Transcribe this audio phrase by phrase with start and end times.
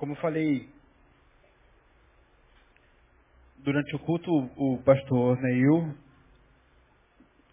[0.00, 0.66] Como eu falei
[3.58, 5.94] durante o culto, o pastor Neil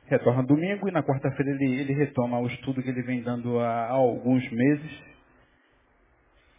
[0.06, 3.88] retorna domingo e na quarta-feira ele, ele retoma o estudo que ele vem dando há,
[3.88, 4.92] há alguns meses.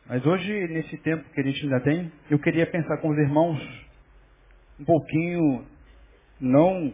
[0.05, 3.59] Mas hoje, nesse tempo que a gente ainda tem, eu queria pensar com os irmãos
[4.79, 5.65] um pouquinho,
[6.39, 6.93] não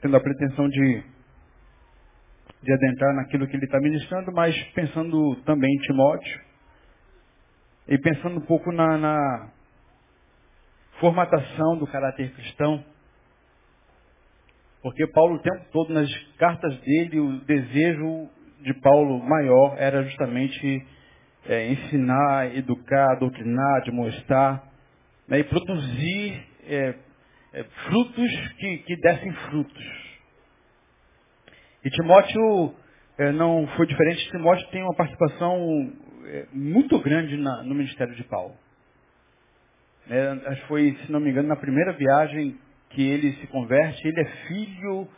[0.00, 1.04] tendo a pretensão de,
[2.60, 6.51] de adentrar naquilo que ele está ministrando, mas pensando também em Timóteo
[7.88, 9.50] e pensando um pouco na, na
[11.00, 12.84] formatação do caráter cristão.
[14.82, 18.28] Porque Paulo, o tempo todo, nas cartas dele, o desejo
[18.60, 20.86] de Paulo maior era justamente
[21.46, 24.62] é, ensinar, educar, doutrinar, demonstrar
[25.28, 26.94] né, e produzir é,
[27.52, 30.02] é, frutos que, que dessem frutos.
[31.84, 32.74] E Timóteo
[33.18, 34.30] é, não foi diferente.
[34.30, 35.92] Timóteo tem uma participação
[36.26, 38.54] é, muito grande na, no ministério de Paulo.
[40.08, 42.58] É, acho que foi, se não me engano, na primeira viagem
[42.90, 45.08] que ele se converte, ele é filho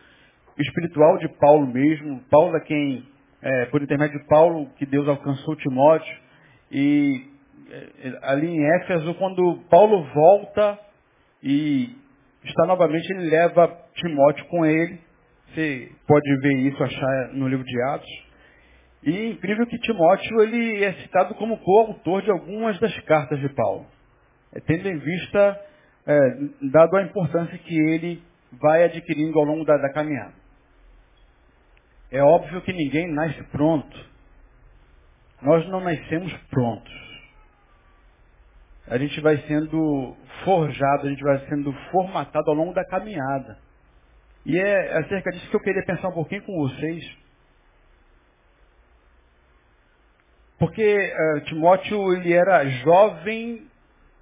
[0.59, 2.21] espiritual de Paulo mesmo.
[2.31, 3.05] Paulo é quem,
[3.43, 6.17] é, por intermédio de Paulo, que Deus alcançou Timóteo.
[6.71, 7.27] E
[7.71, 10.79] é, ali em Éfeso, quando Paulo volta
[11.43, 11.97] e
[12.45, 15.01] está novamente, ele leva Timóteo com ele.
[15.49, 18.25] Você pode ver isso, achar no livro de Atos.
[19.05, 23.87] E incrível que Timóteo ele é citado como coautor de algumas das cartas de Paulo,
[24.55, 25.61] é, tendo em vista,
[26.07, 26.19] é,
[26.63, 28.23] dado a importância que ele
[28.53, 30.33] vai adquirindo ao longo da, da caminhada.
[32.11, 34.15] É óbvio que ninguém nasce pronto.
[35.43, 37.05] Nós não nascemos prontos.
[38.87, 43.59] A gente vai sendo forjado, a gente vai sendo formatado ao longo da caminhada.
[44.47, 47.24] E é acerca disso que eu queria pensar um pouquinho com vocês.
[50.65, 53.67] Porque uh, Timóteo ele era jovem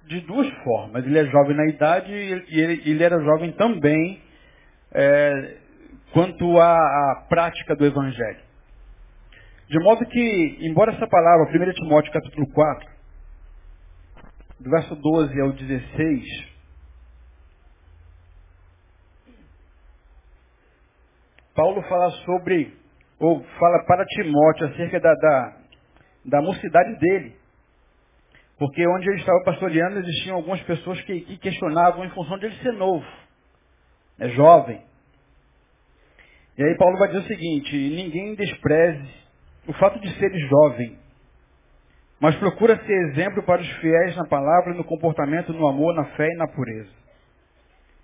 [0.05, 1.05] de duas formas.
[1.05, 4.21] Ele é jovem na idade e ele, ele era jovem também
[4.91, 5.57] é,
[6.11, 8.41] quanto à, à, prática do Evangelho.
[9.69, 12.89] De modo que, embora essa palavra, 1 Timóteo capítulo 4,
[14.59, 16.53] do verso 12 ao 16,
[21.55, 22.77] Paulo fala sobre,
[23.17, 25.62] ou fala para Timóteo acerca da, da
[26.25, 27.35] da mocidade dele.
[28.57, 32.55] Porque onde ele estava pastoreando existiam algumas pessoas que, que questionavam em função de ele
[32.57, 33.05] ser novo,
[34.19, 34.81] é jovem.
[36.57, 39.09] E aí Paulo vai dizer o seguinte, ninguém despreze
[39.67, 40.97] o fato de ser jovem,
[42.19, 46.27] mas procura ser exemplo para os fiéis na palavra, no comportamento, no amor, na fé
[46.27, 46.91] e na pureza.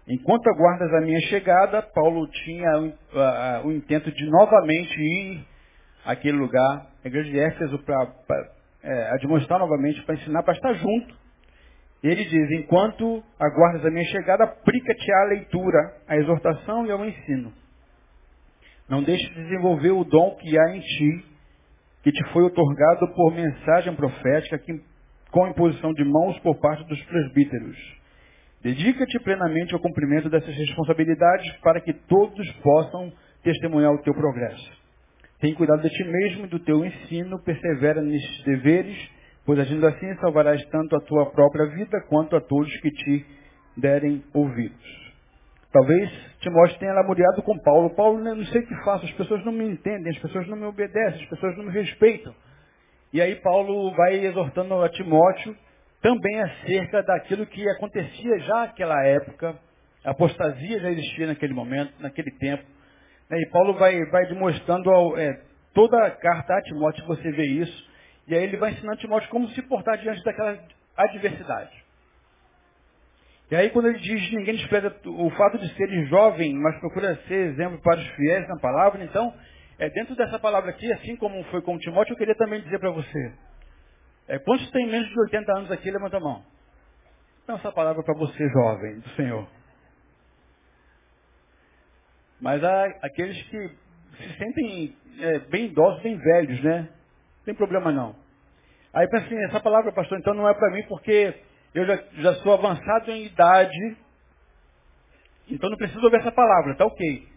[0.08, 5.46] Enquanto aguardas a minha chegada, Paulo tinha o, o intento de novamente ir
[6.04, 8.14] àquele lugar a igreja de Éfeso para
[8.84, 11.16] é, novamente, para ensinar, para estar junto.
[12.02, 17.06] E ele diz, enquanto aguardas a minha chegada, aplica-te à leitura, à exortação e ao
[17.06, 17.52] ensino.
[18.88, 21.26] Não deixe de desenvolver o dom que há em ti,
[22.04, 24.82] que te foi otorgado por mensagem profética, que,
[25.30, 27.78] com imposição de mãos por parte dos presbíteros.
[28.62, 33.12] Dedica-te plenamente ao cumprimento dessas responsabilidades para que todos possam
[33.44, 34.79] testemunhar o teu progresso.
[35.40, 38.98] Tem cuidado de ti mesmo e do teu ensino, persevera nestes deveres,
[39.46, 43.26] pois agindo assim salvarás tanto a tua própria vida quanto a todos que te
[43.78, 45.00] derem ouvidos.
[45.72, 46.10] Talvez
[46.40, 47.90] Timóteo tenha lamuriado com Paulo.
[47.92, 50.66] Paulo, não sei o que faço, as pessoas não me entendem, as pessoas não me
[50.66, 52.34] obedecem, as pessoas não me respeitam.
[53.14, 55.56] E aí Paulo vai exortando a Timóteo
[56.02, 59.56] também acerca daquilo que acontecia já naquela época.
[60.04, 62.64] A apostasia já existia naquele momento, naquele tempo.
[63.30, 65.42] Né, e Paulo vai, vai demonstrando ao, é,
[65.74, 67.90] toda a carta a Timóteo, você vê isso.
[68.28, 70.58] E aí ele vai ensinando a Timóteo como se portar diante daquela
[70.98, 71.72] adversidade.
[73.52, 77.52] E aí quando ele diz, ninguém despreza o fato de ser jovem, mas procura ser
[77.52, 79.34] exemplo para os fiéis na palavra, então,
[79.80, 82.92] é, dentro dessa palavra aqui, assim como foi com Timóteo, eu queria também dizer para
[82.92, 83.34] você.
[84.28, 85.90] É, quantos tem menos de 80 anos aqui?
[85.90, 86.44] Levanta a mão.
[87.44, 89.59] Então essa palavra para você, jovem, do Senhor.
[92.42, 93.70] Mas há aqueles que
[94.18, 96.82] se sentem é, bem idosos, bem velhos, né?
[97.40, 98.16] Não tem problema não.
[98.94, 101.34] Aí pensa assim, essa palavra, pastor, então não é para mim porque
[101.74, 103.98] eu já, já sou avançado em idade,
[105.48, 107.28] então não preciso ouvir essa palavra, tá ok.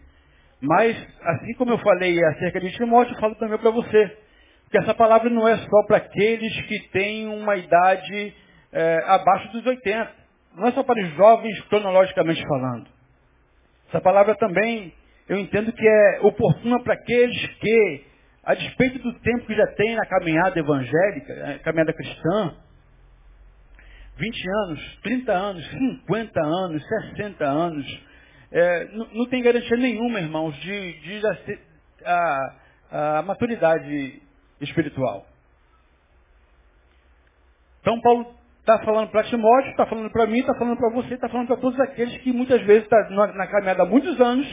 [0.61, 4.17] Mas, assim como eu falei acerca de Timóteo, eu falo também para você.
[4.63, 8.33] Porque essa palavra não é só para aqueles que têm uma idade
[8.71, 10.11] é, abaixo dos 80.
[10.55, 12.87] Não é só para os jovens, cronologicamente falando.
[13.93, 14.91] Essa palavra também
[15.29, 18.03] eu entendo que é oportuna para aqueles que,
[18.43, 22.55] a despeito do tempo que já tem na caminhada evangélica, na caminhada cristã,
[24.17, 28.03] 20 anos, 30 anos, 50 anos, 60 anos.
[28.51, 31.21] É, não, não, tem garantia nenhuma, irmãos, de, de
[32.03, 32.55] a,
[32.89, 34.23] a, a maturidade
[34.59, 35.27] espiritual.
[37.81, 41.27] Então Paulo está falando para Timóteo, está falando para mim, está falando para você, está
[41.27, 44.47] falando para todos aqueles que muitas vezes estão tá na, caminhada há muitos anos,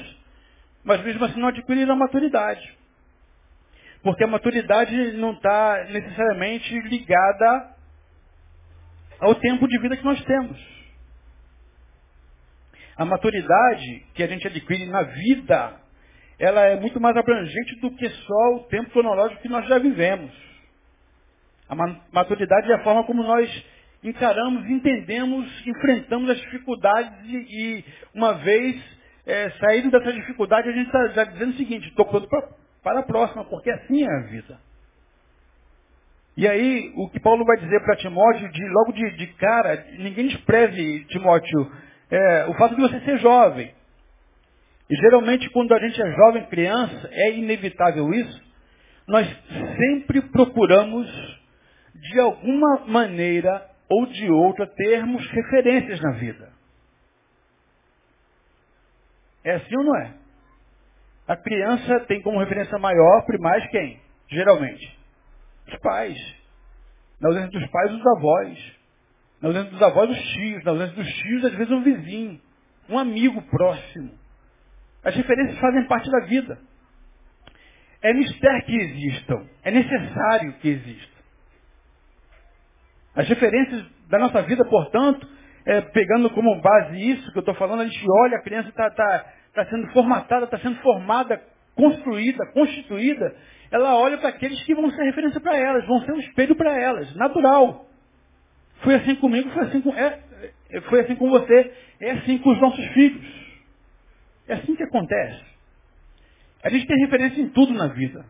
[0.83, 2.77] mas mesmo assim não adquiriram a maturidade.
[4.03, 7.77] Porque a maturidade não está necessariamente ligada
[9.21, 10.59] ao tempo de vida que nós temos.
[12.97, 15.77] A maturidade que a gente adquire na vida,
[16.37, 20.33] ela é muito mais abrangente do que só o tempo cronológico que nós já vivemos.
[21.69, 21.77] A
[22.13, 23.49] maturidade é a forma como nós
[24.03, 28.83] encaramos, entendemos, enfrentamos as dificuldades e, e uma vez
[29.27, 32.29] é, saído dessa dificuldade, a gente está já dizendo o seguinte, estou pronto
[32.83, 34.59] para a próxima, porque assim é a vida.
[36.37, 40.29] E aí, o que Paulo vai dizer para Timóteo, de, logo de, de, cara, ninguém
[40.29, 41.71] despreze, Timóteo,
[42.11, 43.75] é, o fato de você ser jovem.
[44.89, 48.43] E geralmente, quando a gente é jovem, criança, é inevitável isso,
[49.07, 49.27] nós
[49.77, 51.07] sempre procuramos,
[51.95, 56.53] de alguma maneira ou de outra, termos referências na vida.
[59.43, 60.15] É assim ou não é?
[61.27, 64.01] A criança tem como referência maior, primais, quem?
[64.29, 64.99] Geralmente.
[65.67, 66.17] Os pais.
[67.21, 68.77] Na ausência dos pais, os avós.
[69.41, 70.65] Na ausência dos avós, os tios.
[70.65, 72.41] Na ausência dos tios, às vezes, um vizinho.
[72.89, 74.13] Um amigo próximo.
[75.03, 76.59] As referências fazem parte da vida.
[78.03, 79.47] É mistério que existam.
[79.63, 81.20] É necessário que existam.
[83.15, 85.27] As referências da nossa vida, portanto,
[85.67, 88.91] é, pegando como base isso que eu estou falando, a gente olha, a criança está
[88.91, 89.25] tá,
[89.55, 91.41] tá sendo formatada, está sendo formada,
[91.75, 93.35] construída, constituída,
[93.71, 96.77] ela olha para aqueles que vão ser referência para elas, vão ser um espelho para
[96.77, 97.87] elas, natural.
[98.83, 100.19] Foi assim comigo, foi assim com, é,
[100.71, 103.41] é, foi assim com você, é assim com os nossos filhos.
[104.49, 105.45] É assim que acontece.
[106.63, 108.25] A gente tem referência em tudo na vida.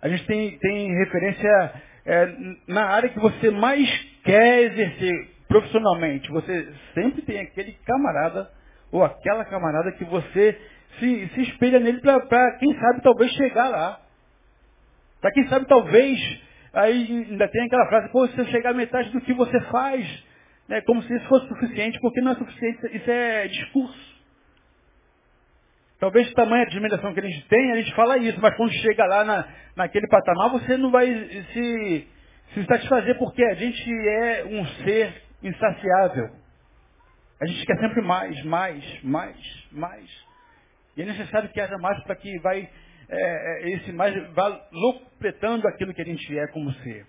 [0.00, 1.74] A gente tem, tem referência
[2.04, 2.34] é,
[2.66, 3.88] na área que você mais
[4.24, 8.50] quer exercer profissionalmente, você sempre tem aquele camarada
[8.90, 10.58] ou aquela camarada que você
[10.98, 14.00] se, se espelha nele para, quem sabe, talvez chegar lá.
[15.20, 16.18] Para quem sabe, talvez,
[16.72, 20.24] aí ainda tem aquela frase, pô, se você chegar à metade do que você faz,
[20.68, 24.11] né, como se isso fosse suficiente, porque não é suficiente, isso é discurso.
[26.02, 28.72] Talvez o tamanho de admiração que a gente tem, a gente fala isso, mas quando
[28.72, 32.08] chega lá na, naquele patamar, você não vai se,
[32.52, 36.28] se satisfazer, porque a gente é um ser insaciável.
[37.40, 40.10] A gente quer sempre mais, mais, mais, mais.
[40.96, 42.68] E é necessário que haja mais para que vai,
[43.08, 47.06] é, é, esse mais vá locupletando aquilo que a gente é como ser.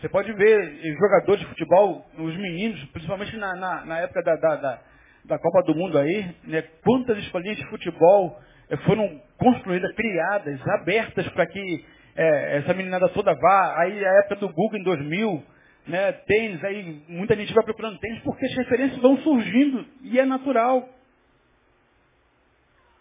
[0.00, 4.56] Você pode ver jogadores de futebol, os meninos, principalmente na, na, na época da, da,
[4.56, 4.89] da,
[5.24, 11.28] da, Copa do Mundo aí, né, quantas escolinhas de futebol é, foram construídas, criadas, abertas
[11.30, 11.84] para que
[12.16, 13.74] é, essa meninada toda vá.
[13.80, 15.42] Aí a época do Google em 2000,
[15.86, 20.24] né, tênis, aí muita gente vai procurando tênis porque as referências vão surgindo e é
[20.24, 20.88] natural.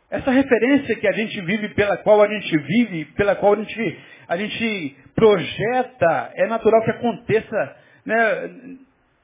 [0.10, 4.00] Essa referência que a gente vive, pela qual a gente vive, pela qual a gente,
[4.28, 8.50] a gente projeta, é natural que aconteça, né,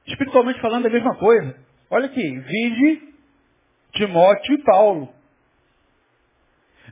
[0.06, 1.65] espiritualmente falando a mesma coisa.
[1.88, 3.14] Olha aqui, vide
[3.92, 5.14] Timóteo e Paulo.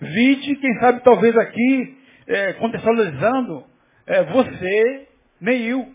[0.01, 3.65] Vide, quem sabe talvez aqui, é, contextualizando,
[4.07, 5.09] é, você,
[5.41, 5.95] Neil.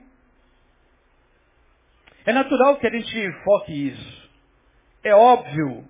[2.26, 4.30] É natural que a gente foque isso.
[5.04, 5.86] É óbvio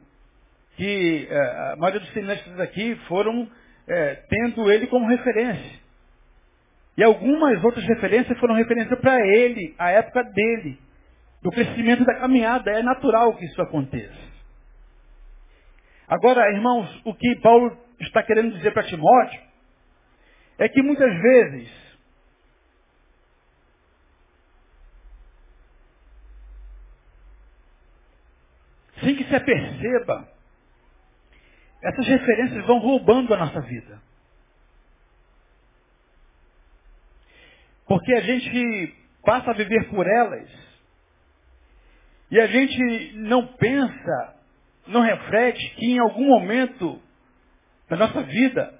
[0.75, 3.49] que é, a maioria dos cineastas aqui foram
[3.87, 5.79] é, tendo ele como referência.
[6.95, 10.79] E algumas outras referências foram referência para ele, a época dele,
[11.41, 12.71] do crescimento da caminhada.
[12.71, 14.29] É natural que isso aconteça.
[16.07, 19.41] Agora, irmãos, o que Paulo está querendo dizer para Timóteo
[20.57, 21.89] é que muitas vezes
[29.01, 30.27] sem que se aperceba,
[31.81, 34.01] essas referências vão roubando a nossa vida.
[37.87, 40.68] Porque a gente passa a viver por elas
[42.31, 44.35] e a gente não pensa,
[44.87, 47.01] não reflete que em algum momento
[47.89, 48.73] da nossa vida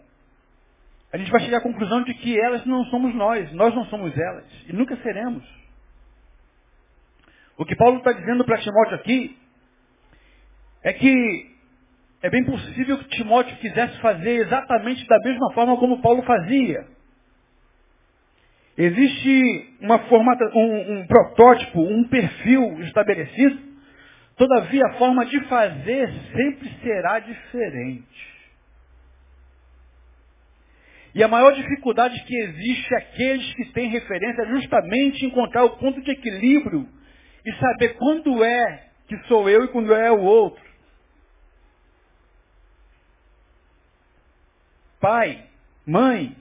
[1.11, 4.15] a gente vai chegar à conclusão de que elas não somos nós, nós não somos
[4.15, 5.43] elas e nunca seremos.
[7.57, 9.37] O que Paulo está dizendo para Timóteo aqui
[10.83, 11.55] é que
[12.21, 16.87] é bem possível que Timóteo quisesse fazer exatamente da mesma forma como Paulo fazia.
[18.81, 23.59] Existe uma formata, um, um protótipo, um perfil estabelecido,
[24.38, 28.39] todavia a forma de fazer sempre será diferente.
[31.13, 36.01] E a maior dificuldade que existe aqueles que têm referência é justamente encontrar o ponto
[36.01, 36.88] de equilíbrio
[37.45, 40.63] e saber quando é que sou eu e quando é o outro.
[45.01, 45.43] Pai,
[45.86, 46.33] mãe,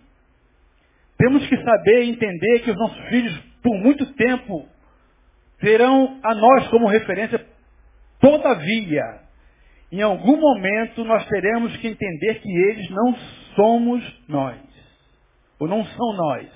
[1.19, 4.69] temos que saber e entender que os nossos filhos, por muito tempo,
[5.61, 7.45] terão a nós como referência.
[8.21, 9.21] Todavia,
[9.91, 13.15] em algum momento nós teremos que entender que eles não
[13.57, 14.57] somos nós.
[15.59, 16.47] Ou não são nós.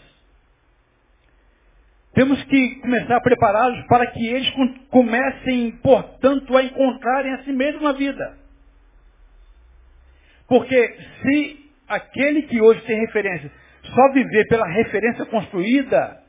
[2.15, 4.49] Temos que começar a prepará-los para que eles
[4.91, 8.39] comecem, portanto, a encontrarem a si mesmos na vida.
[10.47, 13.51] Porque se aquele que hoje tem referência
[13.83, 16.23] só viver pela referência construída,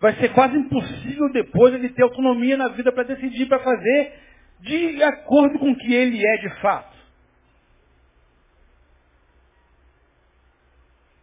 [0.00, 4.12] vai ser quase impossível depois ele ter autonomia na vida para decidir, para fazer
[4.60, 6.94] de acordo com o que ele é de fato.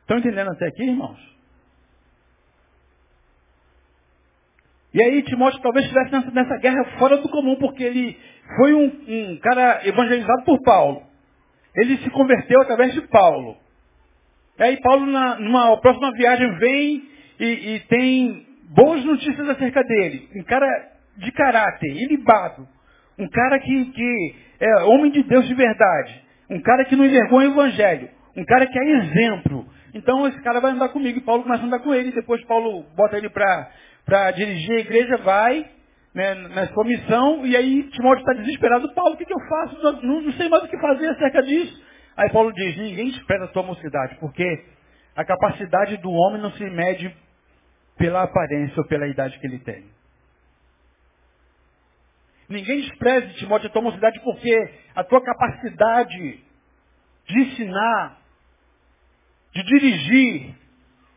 [0.01, 1.31] Estão entendendo até aqui, irmãos?
[4.93, 8.19] E aí Timóteo talvez estivesse nessa, nessa, guerra fora do comum, porque ele
[8.57, 11.03] foi um, um cara evangelizado por Paulo.
[11.75, 13.57] Ele se converteu através de Paulo.
[14.61, 17.03] E aí Paulo, na, numa próxima viagem, vem
[17.39, 20.29] e, e, tem boas notícias acerca dele.
[20.35, 20.67] Um cara
[21.17, 22.67] de caráter, ilibado.
[23.17, 26.23] Um cara que, que é homem de Deus de verdade.
[26.47, 28.07] Um cara que não envergonha o evangelho.
[28.37, 29.65] Um cara que é exemplo.
[29.95, 31.17] Então esse cara vai andar comigo.
[31.17, 32.11] E Paulo começa a andar com ele.
[32.11, 35.65] Depois Paulo bota ele para dirigir a igreja, vai
[36.13, 37.47] né, na sua missão.
[37.47, 38.93] E aí Timóteo está desesperado.
[38.93, 39.81] Paulo, o que, que eu faço?
[39.81, 41.90] Não, não sei mais o que fazer acerca disso.
[42.17, 44.45] Aí Paulo diz, ninguém despreza a tua mocidade, porque
[45.15, 47.15] a capacidade do homem não se mede
[47.97, 49.85] pela aparência ou pela idade que ele tem.
[52.49, 56.43] Ninguém despreze, Timóteo, a tua mocidade, porque a tua capacidade
[57.27, 58.17] de ensinar,
[59.53, 60.55] de dirigir,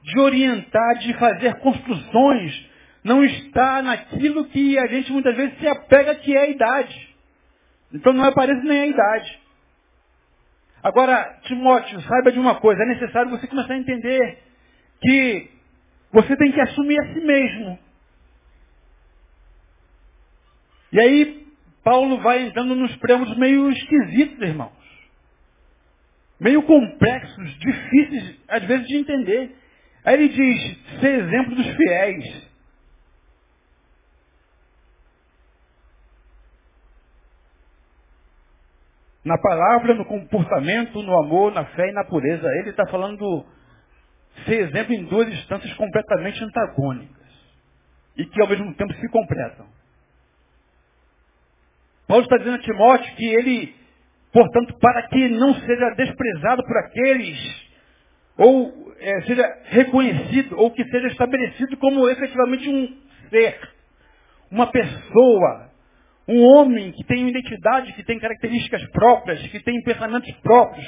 [0.03, 2.71] de orientar, de fazer construções,
[3.03, 7.15] não está naquilo que a gente muitas vezes se apega que é a idade.
[7.93, 9.41] Então não aparece nem a idade.
[10.85, 14.39] Agora, Timóteo, saiba de uma coisa, é necessário você começar a entender
[15.01, 15.51] que
[16.13, 17.79] você tem que assumir a si mesmo.
[20.93, 21.47] E aí,
[21.83, 24.73] Paulo vai entrando nos preâmbulos meio esquisitos, irmãos.
[26.39, 29.57] Meio complexos, difíceis, às vezes, de entender.
[30.05, 32.49] Aí ele diz, ser exemplo dos fiéis.
[39.25, 42.47] Na palavra, no comportamento, no amor, na fé e na pureza.
[42.61, 43.47] Ele está falando
[44.45, 47.25] ser exemplo em duas instâncias completamente antagônicas.
[48.17, 49.67] E que ao mesmo tempo se completam.
[52.07, 53.75] Paulo está dizendo a Timóteo que ele,
[54.33, 57.65] portanto, para que não seja desprezado por aqueles,
[58.37, 62.99] ou é, seja reconhecido, ou que seja estabelecido como efetivamente um
[63.31, 63.59] ser,
[64.51, 65.71] uma pessoa,
[66.27, 70.87] um homem que tem uma identidade, que tem características próprias, que tem pensamentos próprios,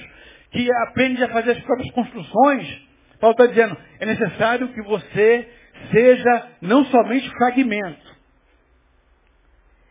[0.51, 2.87] que aprende a fazer as próprias construções.
[3.21, 5.49] Paulo está dizendo, é necessário que você
[5.91, 8.17] seja não somente fragmento.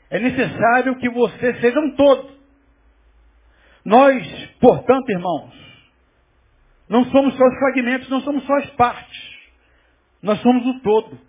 [0.09, 2.35] É necessário que você seja um todo.
[3.83, 5.53] Nós, portanto, irmãos,
[6.89, 9.35] não somos só os fragmentos, não somos só as partes.
[10.21, 11.19] Nós somos o todo.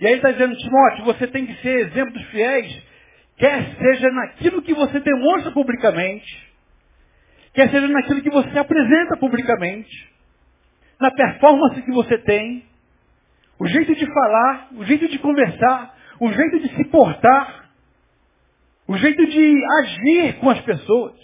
[0.00, 2.82] E aí ele está dizendo, Timóteo, você tem que ser exemplo dos fiéis,
[3.36, 6.50] quer seja naquilo que você demonstra publicamente,
[7.52, 10.10] quer seja naquilo que você apresenta publicamente,
[10.98, 12.64] na performance que você tem,
[13.58, 17.70] o jeito de falar, o jeito de conversar, o jeito de se portar,
[18.88, 21.14] o jeito de agir com as pessoas.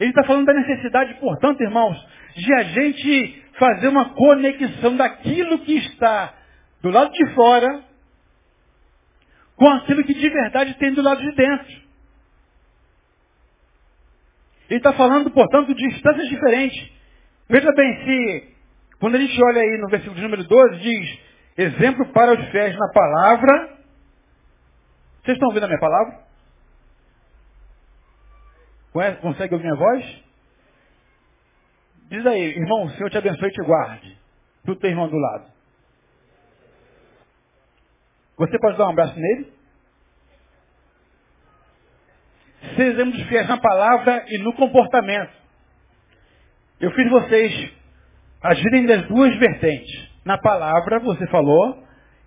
[0.00, 1.96] Ele está falando da necessidade, portanto, irmãos,
[2.34, 6.32] de a gente fazer uma conexão daquilo que está
[6.84, 7.82] do lado de fora
[9.56, 11.82] com aquilo que de verdade tem do lado de dentro.
[14.68, 16.92] Ele está falando, portanto, de instâncias diferentes.
[17.48, 18.54] Veja bem, se
[19.00, 21.18] quando a gente olha aí no versículo número 12, diz,
[21.56, 23.78] exemplo para os fiéis na palavra.
[25.22, 26.22] Vocês estão ouvindo a minha palavra?
[29.22, 30.22] Consegue ouvir minha voz?
[32.10, 34.18] Diz aí, irmão, o Senhor te abençoe e te guarde.
[34.66, 35.53] Tu tem irmão do lado.
[38.36, 39.52] Você pode dar um abraço nele?
[42.76, 45.32] Sejamos fiéis na palavra e no comportamento.
[46.80, 47.72] Eu fiz vocês
[48.42, 50.10] agirem das duas vertentes.
[50.24, 51.84] Na palavra você falou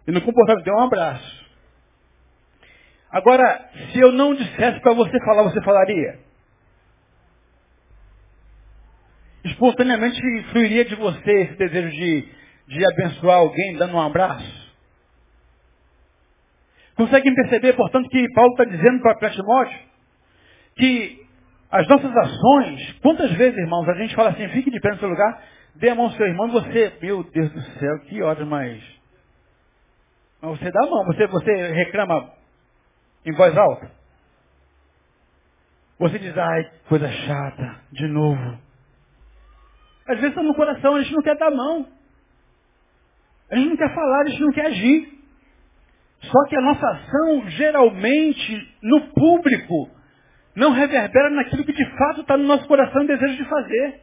[0.07, 1.45] e no comportamento deu um abraço.
[3.11, 6.19] Agora, se eu não dissesse para você falar, você falaria?
[9.45, 10.19] Espontaneamente
[10.51, 12.29] fluiria de você esse desejo de,
[12.67, 14.66] de abençoar alguém dando um abraço?
[16.97, 19.79] Conseguem perceber, portanto, que Paulo está dizendo para Timóteo
[20.75, 21.27] que
[21.69, 25.09] as nossas ações, quantas vezes, irmãos, a gente fala assim, fique de pé no seu
[25.09, 25.43] lugar,
[25.75, 28.83] dê a mão ao seu irmão você, meu Deus do céu, que hora mais.
[30.41, 32.31] Mas você dá a mão, você, você reclama
[33.25, 33.91] em voz alta.
[35.99, 38.59] Você diz, ai, coisa chata, de novo.
[40.07, 41.87] Às vezes está no coração, a gente não quer dar a mão.
[43.51, 45.16] A gente não quer falar, a gente não quer agir.
[46.21, 49.89] Só que a nossa ação, geralmente, no público,
[50.55, 54.01] não reverbera naquilo que de fato está no nosso coração e desejo de fazer.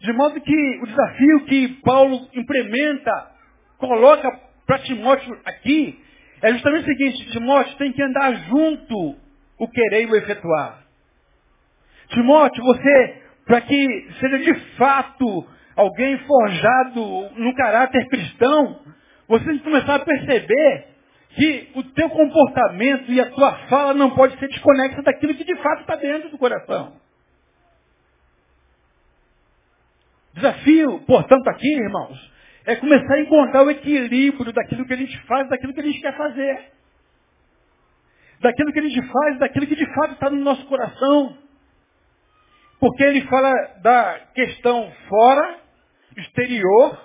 [0.00, 3.30] De modo que o desafio que Paulo implementa,
[3.78, 4.30] coloca
[4.66, 5.98] para Timóteo aqui,
[6.42, 9.16] é justamente o seguinte, Timóteo tem que andar junto
[9.58, 10.84] o querer e o efetuar.
[12.08, 18.80] Timóteo, você, para que seja de fato alguém forjado no caráter cristão,
[19.28, 20.86] você tem que começar a perceber
[21.34, 25.56] que o teu comportamento e a tua fala não pode ser desconexa daquilo que de
[25.56, 26.96] fato está dentro do coração.
[30.34, 32.30] Desafio, portanto, aqui, irmãos,
[32.64, 36.00] é começar a encontrar o equilíbrio daquilo que a gente faz, daquilo que a gente
[36.00, 36.72] quer fazer.
[38.40, 41.36] Daquilo que a gente faz, daquilo que de fato está no nosso coração.
[42.80, 45.58] Porque ele fala da questão fora,
[46.16, 46.98] exterior,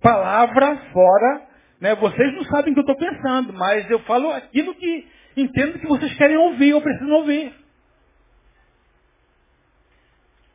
[0.00, 1.42] palavra fora,
[1.80, 1.94] né?
[1.96, 5.06] Vocês não sabem o que eu estou pensando, mas eu falo aquilo que
[5.36, 7.52] entendo que vocês querem ouvir ou precisam ouvir.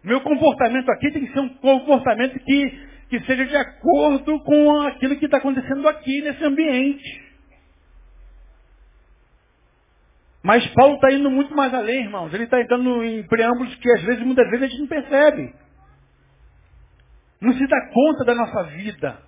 [0.04, 2.70] Meu comportamento aqui tem que ser um comportamento que,
[3.10, 7.31] que seja de acordo com aquilo que está acontecendo aqui nesse ambiente.
[10.44, 12.34] Mas Paulo está indo muito mais além, irmãos.
[12.34, 15.54] Ele está entrando em preâmbulos que às vezes, muitas vezes, a gente não percebe.
[17.40, 19.20] Não se dá conta da nossa vida.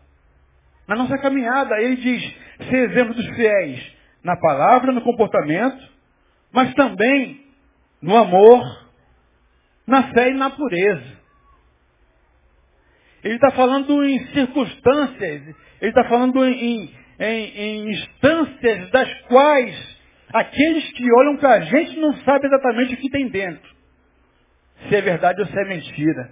[0.88, 2.36] Na nossa caminhada, ele diz,
[2.70, 5.88] ser exemplo dos fiéis na palavra, no comportamento,
[6.52, 7.46] mas também
[8.02, 8.62] no amor,
[9.88, 11.24] na fé e na pureza.
[13.24, 19.93] Ele está falando em circunstâncias, ele está falando em, em, em, instâncias das quais
[20.34, 23.72] aqueles que olham para a gente não sabem exatamente o que tem dentro.
[24.90, 26.32] Se é verdade ou se é mentira.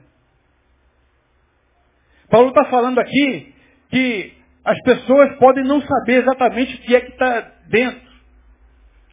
[2.29, 3.53] Paulo está falando aqui
[3.89, 4.33] que
[4.65, 8.11] as pessoas podem não saber exatamente o que é que está dentro.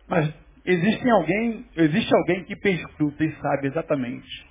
[0.08, 0.32] Mas
[0.64, 4.48] existe alguém, existe alguém que perscruta e sabe exatamente.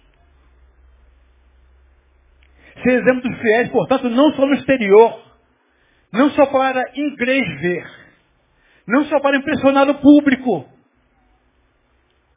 [2.83, 5.19] Ser exemplo dos fiéis, portanto, não só no exterior,
[6.11, 6.83] não só para
[7.59, 8.06] ver,
[8.87, 10.69] não só para impressionar o público,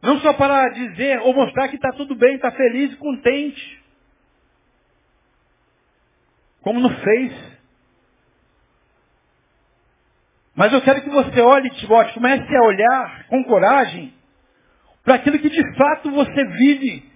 [0.03, 3.81] não só para dizer ou mostrar que está tudo bem, está feliz e contente,
[6.63, 7.51] como no Face,
[10.55, 14.13] mas eu quero que você olhe, Timóteo, comece a olhar com coragem
[15.05, 17.11] para aquilo que de fato você vive,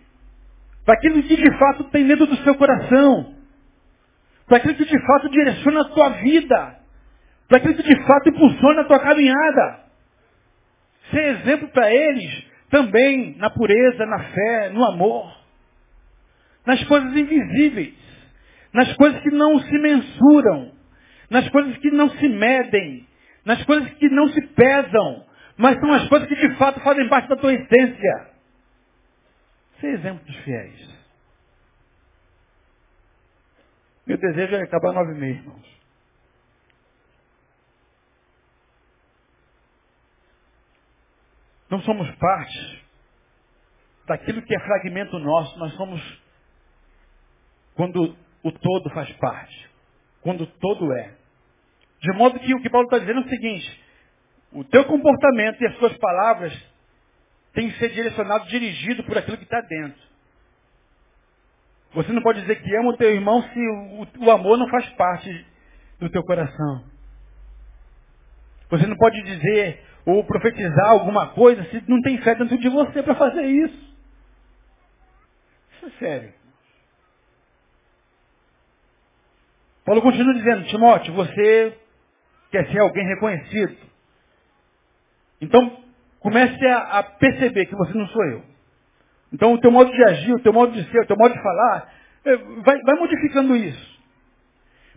[0.84, 3.34] para aquilo que de fato tem dentro do seu coração,
[4.46, 6.83] para aquilo que de fato direciona a tua vida,
[7.48, 9.84] para que de fato impulsiona a tua caminhada.
[11.10, 15.32] Ser exemplo para eles também na pureza, na fé, no amor,
[16.66, 17.94] nas coisas invisíveis,
[18.72, 20.72] nas coisas que não se mensuram,
[21.30, 23.06] nas coisas que não se medem,
[23.44, 25.26] nas coisas que não se pesam,
[25.56, 28.30] mas são as coisas que de fato fazem parte da tua essência.
[29.80, 30.94] Ser exemplo dos fiéis.
[34.06, 35.73] Meu desejo é acabar nove meses, irmãos.
[41.74, 42.84] Não somos parte
[44.06, 46.22] daquilo que é fragmento nosso, nós somos
[47.74, 49.70] quando o todo faz parte,
[50.20, 51.16] quando o todo é.
[52.00, 53.84] De modo que o que Paulo está dizendo é o seguinte,
[54.52, 56.52] o teu comportamento e as suas palavras
[57.52, 60.00] têm que ser direcionado, dirigido por aquilo que está dentro.
[61.94, 64.88] Você não pode dizer que ama o teu irmão se o, o amor não faz
[64.90, 65.44] parte
[65.98, 66.84] do teu coração.
[68.70, 73.02] Você não pode dizer ou profetizar alguma coisa se não tem fé dentro de você
[73.02, 73.94] para fazer isso.
[75.72, 76.32] Isso é sério.
[79.84, 81.78] Paulo continua dizendo, Timóteo, você
[82.50, 83.76] quer ser alguém reconhecido.
[85.40, 85.82] Então,
[86.20, 88.42] comece a, a, perceber que você não sou eu.
[89.32, 91.42] Então, o teu modo de agir, o teu modo de ser, o teu modo de
[91.42, 91.92] falar,
[92.24, 94.00] É, vai, vai modificando isso.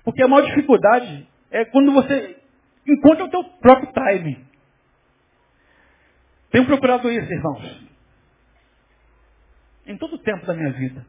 [0.06, 2.38] Porque a maior dificuldade é quando você
[2.88, 4.38] encontra o teu próprio time.
[6.52, 7.88] Tenho procurado isso, irmãos.
[9.86, 11.06] Em todo o tempo da minha vida.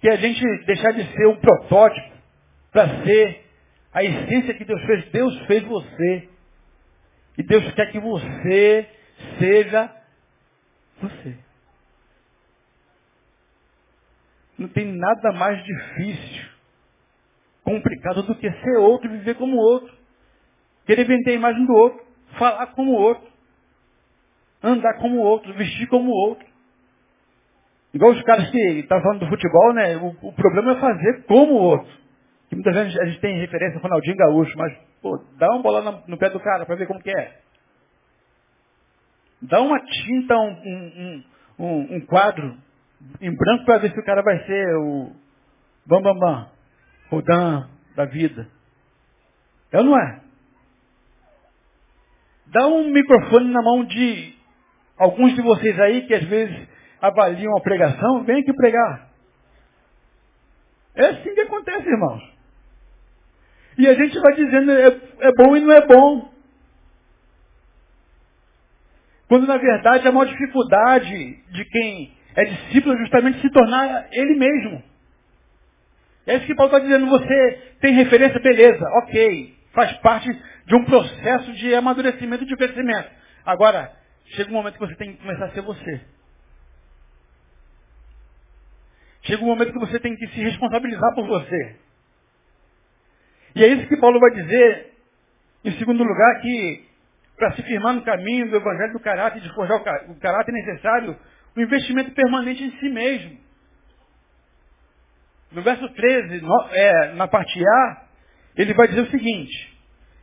[0.00, 2.16] Que a gente deixar de ser um protótipo
[2.70, 3.44] para ser
[3.92, 5.10] a essência que Deus fez.
[5.10, 6.28] Deus fez você.
[7.36, 8.88] E Deus quer que você
[9.38, 9.90] seja
[11.00, 11.36] você.
[14.58, 16.48] Não tem nada mais difícil,
[17.62, 19.96] complicado do que ser outro, viver como outro.
[20.84, 22.04] Querer vender a imagem do outro,
[22.38, 23.27] falar como outro,
[24.62, 26.46] andar como outro, vestir como outro.
[27.92, 29.96] Igual os caras que estão falando do futebol, né?
[29.96, 31.92] O, o, problema é fazer como o outro.
[32.48, 35.82] Que muitas vezes a gente tem referência ao Ronaldinho Gaúcho, mas, pô, dá uma bola
[35.82, 37.38] no, no pé do cara para ver como que é.
[39.40, 41.24] Dá uma tinta, um, um,
[41.58, 42.56] um, um quadro
[43.20, 45.12] em branco para ver se o cara vai ser o
[45.86, 46.48] Bambambam, bam,
[47.10, 48.48] bam, o Dan da vida.
[49.72, 50.20] É ou não é?
[52.46, 54.37] Dá um microfone na mão de
[54.98, 56.68] alguns de vocês aí que às vezes
[57.00, 59.08] avaliam a pregação, vem aqui pregar.
[60.94, 62.22] É assim que acontece, irmãos.
[63.78, 66.32] E a gente vai dizendo é, é bom e não é bom.
[69.28, 74.34] Quando na verdade a maior dificuldade de quem é discípulo é justamente se tornar ele
[74.34, 74.82] mesmo.
[76.26, 77.06] É isso que Paulo está dizendo.
[77.06, 79.54] Você tem referência, beleza, ok.
[79.72, 80.30] Faz parte
[80.66, 83.10] de um processo de amadurecimento e de crescimento.
[83.46, 83.92] Agora,
[84.30, 86.00] chega um momento que você tem que começar a ser você.
[89.22, 91.76] Chega um momento que você tem que se responsabilizar por você.
[93.54, 94.92] E é isso que Paulo vai dizer,
[95.64, 96.88] em segundo lugar, que
[97.36, 101.16] para se firmar no caminho do evangelho do caráter, de forjar o caráter necessário,
[101.56, 103.38] o investimento permanente em si mesmo.
[105.52, 108.06] No verso 13, no, é, na parte A,
[108.56, 109.78] ele vai dizer o seguinte,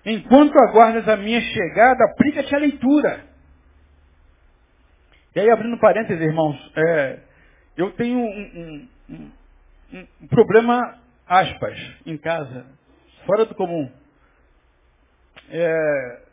[0.05, 3.24] enquanto aguardas a minha chegada, aplica-te a leitura.
[5.35, 7.19] E aí, abrindo parênteses, irmãos, é,
[7.75, 9.31] eu tenho um, um,
[9.93, 12.65] um, um problema, aspas, em casa,
[13.25, 13.91] fora do comum.
[15.49, 16.25] É,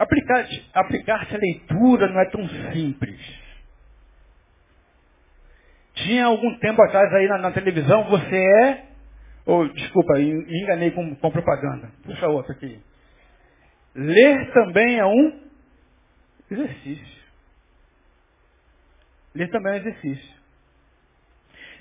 [0.00, 3.20] Aplicar-se aplicar a leitura não é tão simples.
[5.92, 8.84] Tinha algum tempo atrás aí na, na televisão, você é.
[9.44, 11.90] Oh, desculpa, enganei com, com propaganda.
[12.02, 12.80] Puxa outra aqui.
[13.94, 15.40] Ler também é um
[16.50, 17.19] exercício.
[19.34, 20.40] Ler também é um exercício.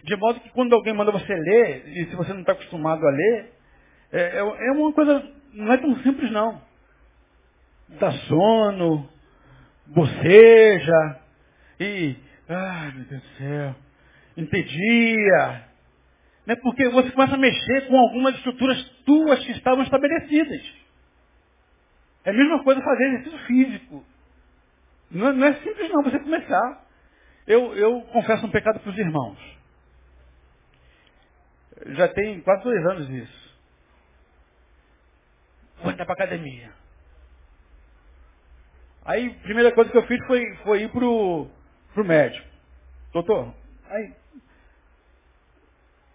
[0.04, 3.12] De modo que quando alguém manda você ler, e se você não está acostumado a
[3.12, 3.54] ler,
[4.12, 6.70] é, é, é uma coisa, não é tão simples não
[7.98, 9.10] dá sono,
[9.88, 11.20] boceja
[11.80, 12.16] e,
[12.48, 13.76] ai meu Deus do céu,
[14.38, 15.64] entedia.
[16.46, 16.56] Né?
[16.58, 20.62] Porque você começa a mexer com algumas estruturas tuas que estavam estabelecidas.
[22.26, 24.06] É a mesma coisa fazer exercício físico.
[25.10, 26.86] Não, não é simples não você começar.
[27.50, 29.58] Eu, eu confesso um pecado para os irmãos.
[31.96, 33.60] Já tem quase dois anos isso.
[35.82, 36.72] Vou entrar para academia.
[39.04, 41.50] Aí, a primeira coisa que eu fiz foi, foi ir pro,
[41.96, 42.48] pro médico.
[43.12, 43.52] Doutor,
[43.88, 44.14] aí,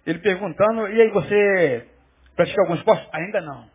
[0.07, 1.89] ele perguntando, e aí você
[2.37, 3.09] pratica algum esporte?
[3.13, 3.69] Ainda não.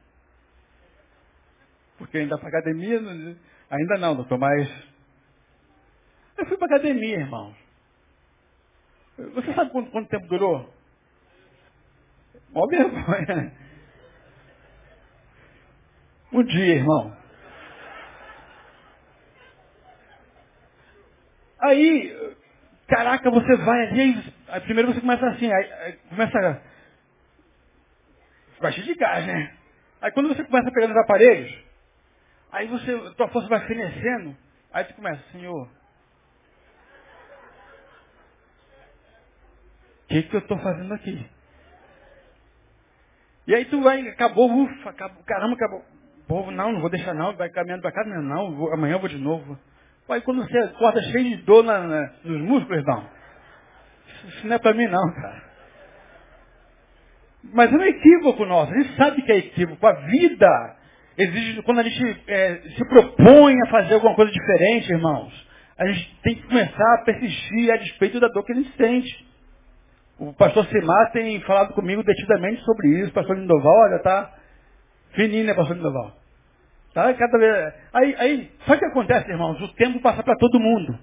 [1.98, 3.02] Porque ainda para academia,
[3.70, 4.89] ainda não, doutor, mas
[6.40, 7.56] eu fui para academia, irmão.
[9.18, 10.74] Você sabe quanto, quanto tempo durou?
[12.52, 13.54] Mó vergonha.
[16.32, 17.18] Um dia, irmão.
[21.60, 22.38] Aí,
[22.88, 26.62] caraca, você vai ali, aí, primeiro você começa assim, aí, aí começa
[28.72, 29.58] cheio de gás, né?
[30.02, 31.54] Aí quando você começa a pegar aparelhos,
[32.52, 34.36] aí você, tua força vai fenecendo,
[34.72, 35.70] aí tu começa, Senhor, o
[40.10, 41.26] que, que eu estou fazendo aqui?
[43.48, 45.84] E aí tu vai, acabou, ufa, acabou, caramba, acabou.
[46.28, 49.00] Povo, não, não vou deixar não, vai caminhando para casa, não, não vou, amanhã eu
[49.00, 49.58] vou de novo.
[50.10, 53.08] Aí quando você acorda cheio de dor na, na, nos músculos, irmão,
[54.28, 55.50] isso não é para mim não, cara.
[57.44, 58.72] Mas é um equívoco nosso.
[58.74, 59.86] A gente sabe que é equívoco.
[59.86, 60.76] A vida
[61.18, 66.20] exige, quando a gente é, se propõe a fazer alguma coisa diferente, irmãos, a gente
[66.22, 69.29] tem que começar a persistir a despeito da dor que a gente sente.
[70.20, 73.10] O pastor Simar tem falado comigo detidamente sobre isso.
[73.10, 74.34] O pastor Lindoval, olha, tá
[75.14, 76.14] fininho, né, pastor Lindoval?
[76.94, 77.14] Tá?
[77.14, 77.74] Cada vez...
[77.94, 79.62] Aí, aí, sabe o que acontece, irmãos?
[79.62, 81.00] O tempo passa para todo mundo.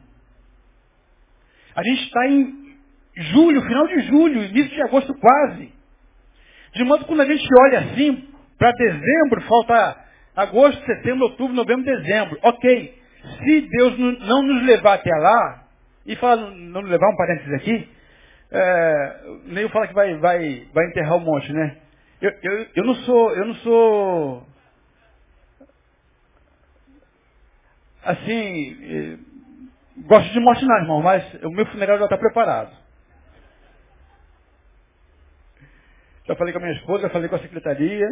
[1.75, 2.77] A gente está em,
[3.17, 5.73] julho, final de julho, início de agosto quase.
[6.75, 9.97] De modo que quando a gente olha assim, para dezembro, falta
[10.37, 12.39] agosto, setembro, outubro, novembro, dezembro.
[12.43, 13.03] Ok.
[13.39, 15.65] Se Deus não nos levar até lá,
[16.05, 17.96] e fala, não levar um parênteses aqui,
[18.51, 21.79] é, nem fala que vai, vai, vai enterrar um monte, né?
[22.21, 24.47] Eu, eu, eu não sou, eu não sou
[28.03, 29.19] assim, eh,
[30.07, 32.75] gosto de morte não, irmão, mas o meu funeral já está preparado.
[36.27, 38.07] Já falei com a minha esposa, já falei com a secretaria,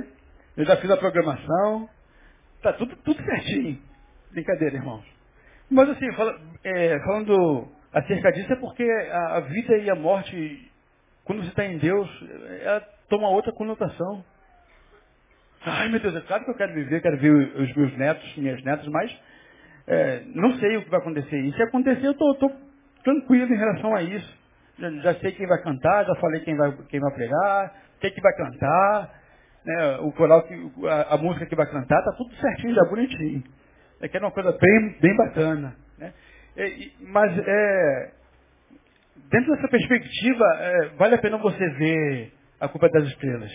[0.57, 1.89] eu já fiz a programação.
[2.57, 3.81] Está tudo, tudo certinho.
[4.31, 5.05] Brincadeira, irmãos.
[5.71, 10.71] Mas assim, fala, é, falando acerca disso, é porque a, a, vida e a morte,
[11.25, 12.09] quando você está em Deus,
[12.63, 14.25] ela toma outra conotação.
[15.65, 18.63] Ai meu Deus, é claro que eu quero viver, quero ver os meus netos, minhas
[18.65, 19.17] netas, mas
[19.87, 21.41] é, não sei o que vai acontecer.
[21.41, 22.53] E se acontecer, eu estou
[23.03, 24.45] tranquilo em relação a isso.
[24.79, 28.21] Já, já, sei quem vai cantar, já falei quem vai, quem vai pregar, quem que
[28.21, 29.15] vai cantar,
[29.65, 30.55] né, o coral, que,
[30.89, 33.43] a, a, música que vai cantar, está tudo certinho, já bonitinho.
[34.01, 35.77] É que é uma coisa bem, bem bacana.
[35.97, 36.13] Né?
[36.57, 38.13] É, mas é,
[39.31, 43.53] dentro dessa perspectiva, é, vale a pena você ver a culpa das estrelas.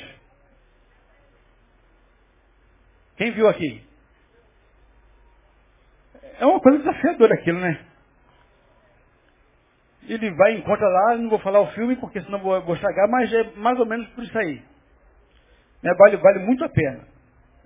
[3.17, 3.83] Quem viu aqui?
[6.39, 7.85] É uma coisa desafiadora aquilo, né?
[10.07, 13.09] Ele vai e encontra lá, não vou falar o filme porque senão vou, vou estragar,
[13.09, 14.61] mas é mais ou menos por isso aí.
[15.83, 17.07] É, vale, vale muito a pena.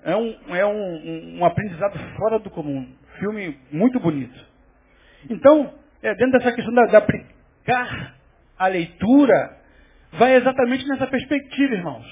[0.04, 2.94] É, um, é um, um, aprendizado fora do comum.
[3.20, 4.53] Filme muito bonito.
[5.30, 8.16] Então, é, dentro dessa questão de aplicar
[8.58, 9.58] a leitura,
[10.14, 12.06] vai exatamente nessa perspectiva, irmãos.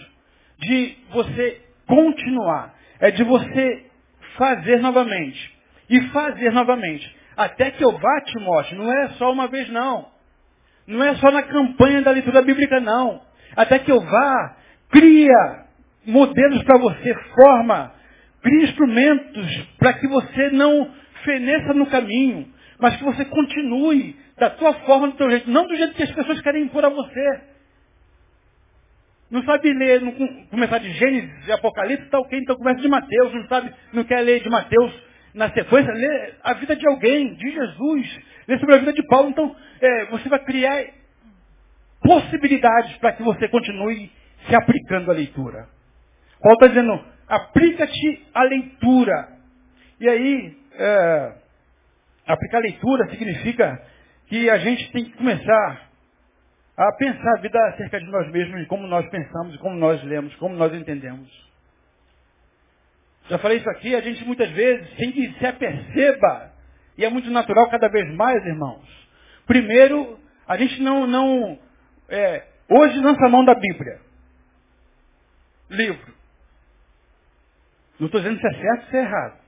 [0.59, 2.73] De você continuar.
[2.99, 3.85] É de você
[4.37, 5.57] fazer novamente
[5.89, 7.15] e fazer novamente.
[7.35, 10.07] Até que eu vá, Timóteo, não é só uma vez não.
[10.87, 13.21] Não é só na campanha da leitura bíblica não.
[13.55, 14.57] Até que eu vá,
[14.89, 15.65] cria
[16.05, 17.93] modelos para você, forma,
[18.41, 20.91] cria instrumentos para que você não
[21.23, 22.47] feneça no caminho,
[22.81, 26.11] mas que você continue da tua forma, do teu jeito, não do jeito que as
[26.11, 27.41] pessoas querem impor a você.
[29.29, 30.11] Não sabe ler, não
[30.49, 34.21] começar de Gênesis, de Apocalipse, tá ok, então começa de Mateus, não sabe, não quer
[34.21, 34.91] ler de Mateus,
[35.33, 39.29] na sequência, lê a vida de alguém, de Jesus, lê sobre a vida de Paulo.
[39.29, 40.83] Então, é, você vai criar
[42.01, 44.11] possibilidades para que você continue
[44.47, 45.69] se aplicando à leitura.
[46.41, 49.29] Paulo está dizendo, aplica-te à leitura.
[49.99, 51.40] E aí, é,
[52.25, 53.81] aplicar leitura significa
[54.27, 55.89] que a gente tem que começar
[56.77, 60.55] a pensar a vida acerca de nós mesmos, como nós pensamos, como nós lemos, como
[60.55, 61.29] nós entendemos.
[63.29, 66.51] Já falei isso aqui, a gente muitas vezes, sem que se aperceba,
[66.97, 68.87] e é muito natural cada vez mais, irmãos.
[69.45, 71.59] Primeiro, a gente não, não
[72.09, 73.99] é, hoje lança a mão da Bíblia.
[75.69, 76.13] Livro.
[77.99, 79.40] Não estou dizendo se é certo ou se é errado.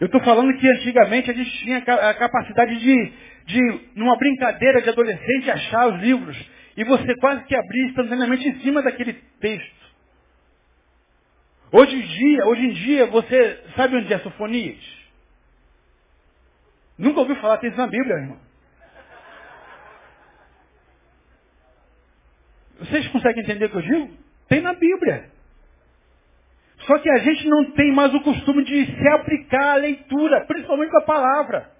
[0.00, 3.12] Eu estou falando que antigamente a gente tinha a capacidade de,
[3.44, 6.50] de, numa brincadeira de adolescente, achar os livros.
[6.74, 9.80] E você quase que abrir instantaneamente em cima daquele texto.
[11.70, 14.82] Hoje em dia, hoje em dia, você sabe onde é Sofonias?
[16.96, 18.38] Nunca ouviu falar, tem isso na Bíblia, irmão.
[22.78, 24.10] Vocês conseguem entender o que eu digo?
[24.48, 25.30] Tem na Bíblia.
[26.90, 30.90] Só que a gente não tem mais o costume de se aplicar à leitura, principalmente
[30.96, 31.70] a palavra.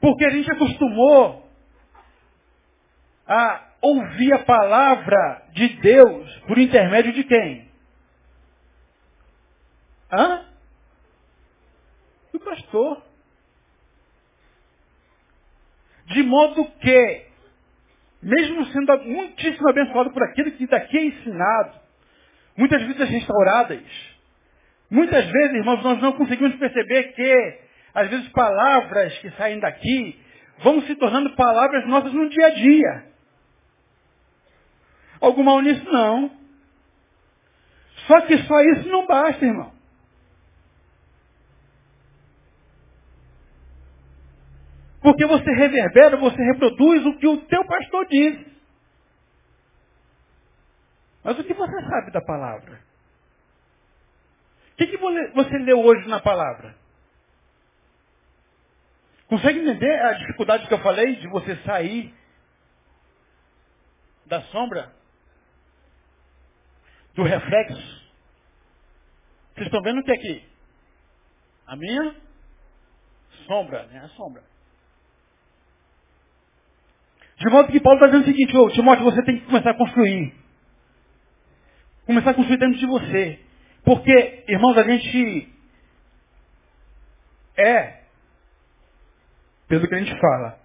[0.00, 1.46] Porque a gente acostumou
[3.28, 7.68] a ouvir a palavra de Deus por intermédio de quem?
[10.10, 10.46] Hã?
[12.32, 13.02] Do pastor.
[16.06, 17.26] De modo que,
[18.22, 21.83] mesmo sendo muitíssimo abençoado por aquilo que daqui é ensinado,
[22.56, 23.82] muitas vidas restauradas,
[24.90, 27.58] muitas vezes, irmãos, nós não conseguimos perceber que,
[27.94, 30.18] às vezes, palavras que saem daqui
[30.58, 33.04] vão se tornando palavras nossas no dia a dia.
[35.20, 35.84] Algum mal nisso?
[35.90, 36.30] Não.
[38.06, 39.72] Só que só isso não basta, irmão.
[45.00, 48.53] Porque você reverbera, você reproduz o que o teu pastor diz.
[51.24, 52.80] Mas o que você sabe da palavra?
[54.72, 56.76] O que, que você leu hoje na palavra?
[59.26, 62.14] Consegue entender a dificuldade que eu falei de você sair
[64.26, 64.92] da sombra?
[67.14, 68.04] Do reflexo?
[69.54, 70.48] Vocês estão vendo o que é aqui?
[71.66, 72.14] A minha
[73.46, 74.00] sombra, né?
[74.00, 74.42] A sombra.
[77.36, 80.43] De modo que Paulo está dizendo o seguinte, Timóteo, você tem que começar a construir.
[82.06, 83.40] Começar a construir dentro de você.
[83.84, 85.52] Porque, irmãos, a gente
[87.56, 88.04] é
[89.68, 90.58] pelo que a gente fala.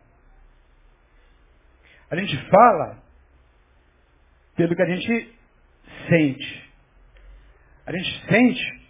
[2.12, 3.02] A gente fala
[4.56, 5.36] pelo que a gente
[6.10, 6.69] sente.
[7.86, 8.89] A gente sente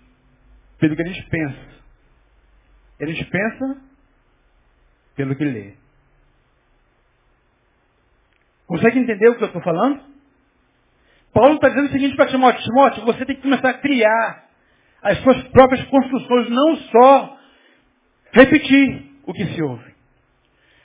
[0.80, 1.70] pelo que a gente pensa.
[3.00, 3.82] E a gente pensa
[5.16, 5.76] pelo que lê.
[8.66, 10.04] Consegue entender o que eu estou falando?
[11.34, 14.44] Paulo está dizendo o seguinte para Timóteo, Timóteo, você tem que começar a criar
[15.02, 17.38] as suas próprias construções, não só
[18.34, 19.90] repetir o que se ouve.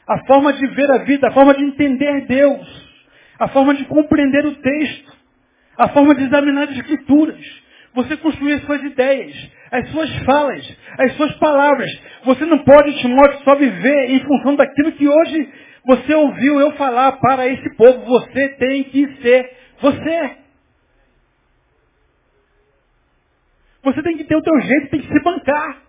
[0.06, 2.84] A forma de ver a vida, a forma de entender Deus,
[3.38, 5.12] a forma de compreender o texto,
[5.78, 7.64] a forma de examinar as escrituras.
[7.94, 11.90] Você construir as suas ideias, as suas falas, as suas palavras.
[12.24, 15.48] Você não pode, Timóteo, só viver em função daquilo que hoje
[15.86, 18.04] você ouviu eu falar para esse povo.
[18.04, 20.36] Você tem que ser você.
[23.82, 25.82] Você tem que ter o teu jeito, tem que se bancar.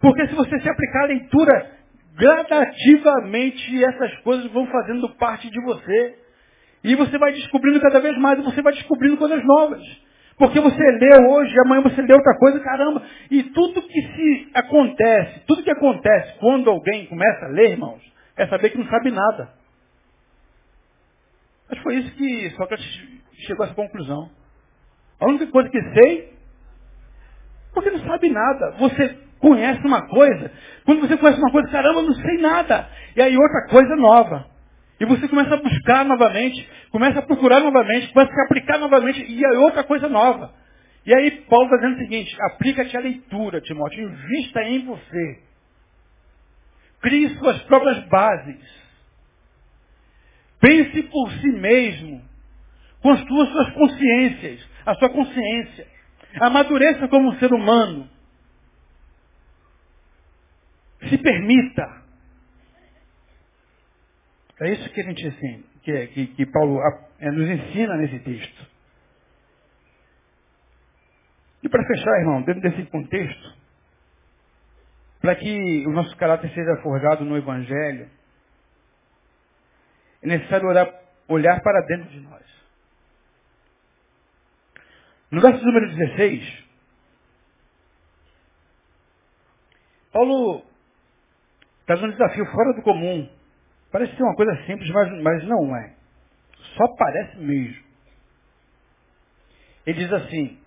[0.00, 1.70] Porque se você se aplicar a leitura
[2.16, 6.18] gradativamente, essas coisas vão fazendo parte de você.
[6.84, 9.82] E você vai descobrindo cada vez mais, e você vai descobrindo coisas novas.
[10.38, 13.02] Porque você leu hoje, amanhã você lê outra coisa, caramba.
[13.30, 18.00] E tudo que se acontece, tudo que acontece quando alguém começa a ler, irmãos,
[18.36, 19.59] é saber que não sabe nada.
[21.70, 22.86] Mas foi isso que Sócrates
[23.46, 24.30] chegou a essa conclusão.
[25.20, 26.32] A única coisa que sei,
[27.72, 28.72] porque não sabe nada.
[28.78, 30.52] Você conhece uma coisa,
[30.84, 32.88] quando você conhece uma coisa, caramba, não sei nada.
[33.16, 34.46] E aí outra coisa nova.
[34.98, 39.46] E você começa a buscar novamente, começa a procurar novamente, começa a aplicar novamente, e
[39.46, 40.52] aí outra coisa nova.
[41.06, 45.42] E aí Paulo está dizendo o seguinte, aplica-te a leitura, Timóteo, invista em você.
[47.00, 48.79] Crie suas próprias bases.
[50.60, 52.22] Pense por si mesmo.
[53.00, 55.86] Construa suas consciências, a sua consciência.
[56.40, 58.08] Amadureça como um ser humano.
[61.08, 62.02] Se permita.
[64.60, 66.78] É isso que a gente que, que, que Paulo
[67.18, 68.66] é, nos ensina nesse texto.
[71.62, 73.54] E para fechar, irmão, dentro desse contexto,
[75.20, 78.08] para que o nosso caráter seja forjado no Evangelho,
[80.22, 80.92] é necessário olhar,
[81.28, 82.42] olhar para dentro de nós.
[85.30, 86.64] No verso número 16,
[90.12, 90.64] Paulo
[91.86, 93.28] dando um desafio fora do comum.
[93.90, 95.94] Parece ser uma coisa simples, mas, mas não é.
[96.76, 97.84] Só parece mesmo.
[99.86, 100.58] Ele diz assim,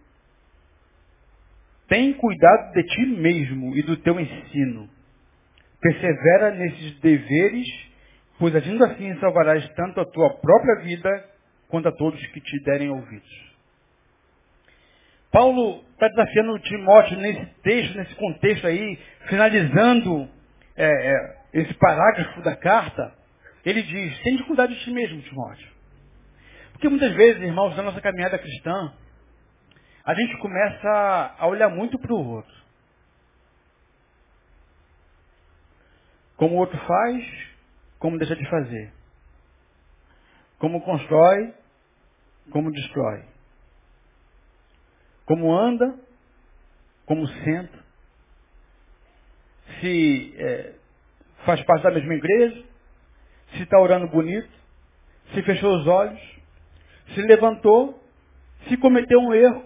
[1.88, 4.90] tem cuidado de ti mesmo e do teu ensino.
[5.80, 7.68] Persevera nesses deveres,
[8.40, 11.30] pois agindo assim salvarás tanto a tua própria vida
[11.68, 13.54] quanto a todos que te derem ouvidos.
[15.32, 20.30] Paulo está desafiando Timóteo nesse texto, nesse contexto aí, finalizando
[20.76, 23.16] é, é, esse parágrafo da carta,
[23.66, 25.68] ele diz, tem de cuidar de ti mesmo, Timóteo.
[26.74, 28.94] Porque muitas vezes, irmãos, na nossa caminhada cristã,
[30.06, 32.54] a gente começa a olhar muito para o outro.
[36.36, 37.53] Como o outro faz,
[38.04, 38.92] como deixa de fazer.
[40.60, 41.54] Como constrói,
[42.52, 43.24] como destrói?
[45.26, 45.96] Como anda,
[47.06, 47.80] como senta,
[49.80, 50.74] se é,
[51.46, 52.66] faz parte da mesma igreja,
[53.54, 54.52] se está orando bonito,
[55.34, 56.20] se fechou os olhos,
[57.16, 58.04] se levantou,
[58.68, 59.64] se cometeu um erro.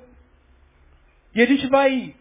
[1.34, 2.16] E a gente vai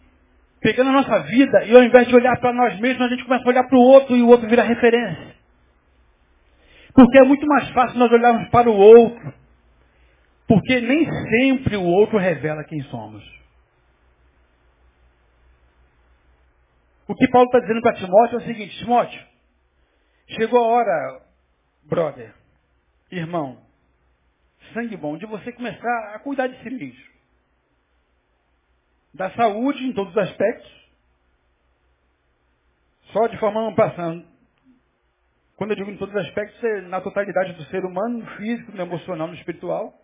[0.60, 3.44] pegando a nossa vida e ao invés de olhar para nós mesmos, a gente começa
[3.44, 5.35] a olhar para o outro e o outro vira referência.
[6.96, 9.46] Porque é muito mais fácil nós olharmos para o outro
[10.46, 13.24] porque nem sempre o outro revela quem somos.
[17.08, 19.26] O que Paulo está dizendo para Timóteo é o seguinte, Timóteo,
[20.28, 21.22] chegou a hora,
[21.84, 22.34] brother,
[23.10, 23.60] irmão,
[24.72, 27.16] sangue bom, de você começar a cuidar de si mesmo.
[29.14, 30.86] Da saúde em todos os aspectos.
[33.12, 34.26] Só de forma passando.
[35.56, 38.72] Quando eu digo em todos os aspectos, é na totalidade do ser humano, no físico,
[38.72, 39.94] no emocional, no espiritual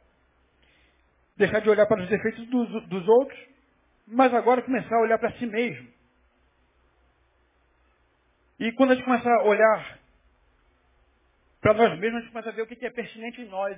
[1.36, 3.38] deixar de olhar para os defeitos dos, dos outros,
[4.07, 5.88] mas agora começar a olhar para si mesmo.
[8.59, 9.98] E quando a gente começa a olhar
[11.61, 13.76] para nós mesmos, a gente começa a ver o que é pertinente em nós,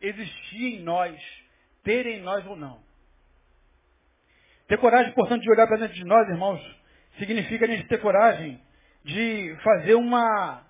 [0.00, 1.20] existir em nós,
[1.82, 2.82] ter em nós ou não.
[4.66, 6.60] Ter coragem, portanto, de olhar para dentro de nós, irmãos,
[7.18, 8.60] significa a gente ter coragem
[9.04, 10.64] de fazer uma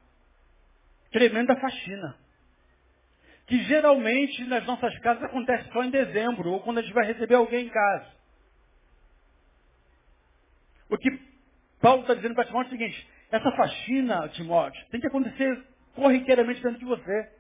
[1.15, 2.17] tremenda faxina.
[3.47, 7.37] Que geralmente nas nossas casas acontece só em dezembro, ou quando a gente vai receber
[7.37, 8.07] alguém em casa.
[10.91, 11.09] O que
[11.81, 16.61] Paulo está dizendo para Timóteo é o seguinte, essa faxina, Timóteo, tem que acontecer corriqueiramente
[16.61, 17.31] dentro de você.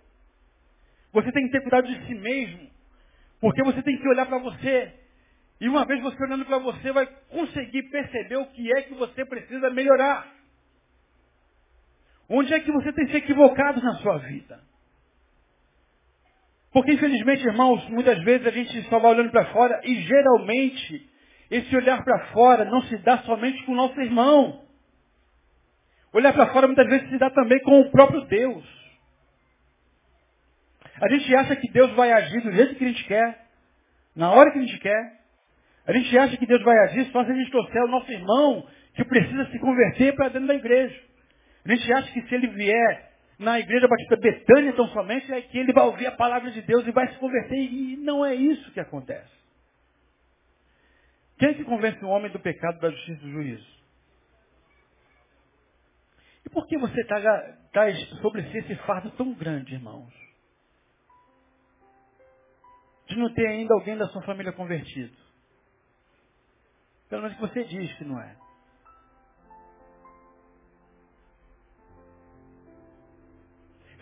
[1.12, 2.70] Você tem que ter cuidado de si mesmo,
[3.40, 4.92] porque você tem que olhar para você.
[5.60, 9.24] E uma vez você olhando para você, vai conseguir perceber o que é que você
[9.24, 10.32] precisa melhorar.
[12.28, 14.60] Onde é que você tem se equivocado na sua vida?
[16.72, 21.08] Porque, infelizmente, irmãos, muitas vezes a gente só vai olhando para fora e geralmente
[21.50, 24.64] esse olhar para fora não se dá somente com o nosso irmão.
[26.12, 28.64] Olhar para fora muitas vezes se dá também com o próprio Deus.
[31.00, 33.46] A gente acha que Deus vai agir do jeito que a gente quer,
[34.14, 35.20] na hora que a gente quer.
[35.86, 38.66] A gente acha que Deus vai agir só se a gente trouxer o nosso irmão
[38.94, 41.13] que precisa se converter para dentro da igreja.
[41.64, 45.58] A gente acha que se ele vier na igreja batista Betânia tão somente, é que
[45.58, 47.56] ele vai ouvir a palavra de Deus e vai se converter.
[47.56, 49.32] E não é isso que acontece.
[51.38, 53.74] Quem é que convence o homem do pecado, da justiça e do juízo?
[56.44, 57.20] E por que você está
[57.72, 60.12] tá sobre si esse fardo tão grande, irmãos?
[63.08, 65.16] De não ter ainda alguém da sua família convertido.
[67.08, 68.43] Pelo menos que você diz que não é.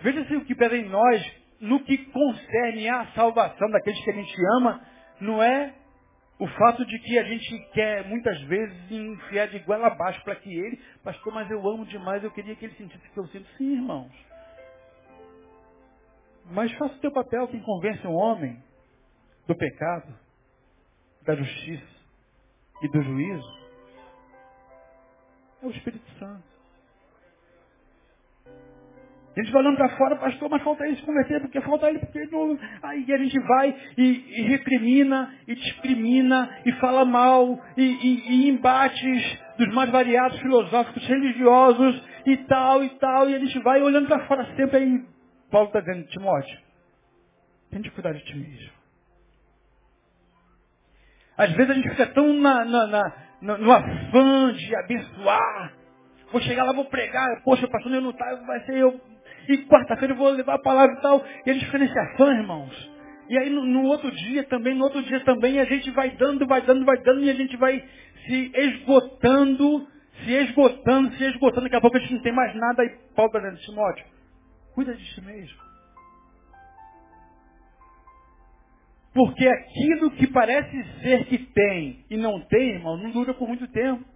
[0.02, 4.14] Veja se o que pesa em nós, no que concerne a salvação daqueles que a
[4.14, 4.80] gente ama,
[5.20, 5.74] não é
[6.38, 10.52] o fato de que a gente quer muitas vezes enfiar de igual abaixo para que
[10.52, 13.46] ele, pastor, mas eu amo demais, eu queria que ele sentisse que eu sinto.
[13.56, 14.12] Sim, irmãos.
[16.46, 18.60] Mas faça o teu papel, quem convence um homem
[19.46, 20.18] do pecado,
[21.22, 21.96] da justiça
[22.82, 23.62] e do juízo,
[25.62, 26.51] é o Espírito Santo.
[29.34, 32.26] Eles vai olhando para fora, pastor, mas falta ele se converter, porque falta ele, porque
[32.30, 32.58] não...
[32.82, 38.48] Aí a gente vai e, e recrimina, e discrimina, e fala mal, e, e, e
[38.50, 44.06] embates dos mais variados filosóficos, religiosos, e tal, e tal, e a gente vai olhando
[44.06, 45.04] para fora sempre aí.
[45.50, 46.58] Paulo está dizendo, Timóteo,
[47.70, 48.70] tente cuidar de ti mesmo.
[51.36, 55.72] Às vezes a gente fica tão na, na, na, no, no afã de abençoar,
[56.30, 59.00] vou chegar lá, vou pregar, poxa, pastor, eu não tá, vai ser eu
[59.48, 61.24] e quarta-feira eu vou levar a palavra e tal.
[61.46, 62.90] E eles ficam nesse afã, irmãos.
[63.28, 66.46] E aí no, no, outro dia também, no outro dia também, a gente vai dando,
[66.46, 67.82] vai dando, vai dando, e a gente vai
[68.26, 69.86] se esgotando,
[70.24, 71.62] se esgotando, se esgotando.
[71.62, 72.82] Daqui a pouco a gente não tem mais nada.
[72.82, 74.04] Aí Paulo está Timóteo,
[74.74, 75.62] cuida de si mesmo.
[79.14, 83.66] Porque aquilo que parece ser que tem e não tem, irmão, não dura por muito
[83.68, 84.11] tempo.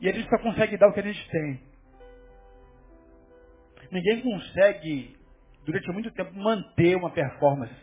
[0.00, 1.60] E a gente só consegue dar o que a gente tem.
[3.90, 5.16] Ninguém consegue,
[5.64, 7.74] durante muito tempo, manter uma performance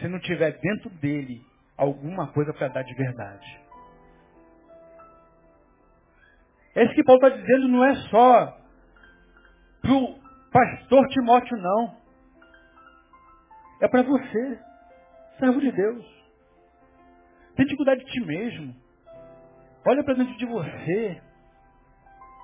[0.00, 1.44] se não tiver dentro dele
[1.76, 3.60] alguma coisa para dar de verdade.
[6.74, 8.58] Esse que Paulo está dizendo não é só
[9.82, 10.18] para o
[10.50, 11.96] pastor Timóteo, não.
[13.80, 14.58] É para você,
[15.38, 16.22] servo de Deus.
[17.56, 18.74] Tente cuidar de ti mesmo.
[19.86, 21.20] Olha para dentro de você.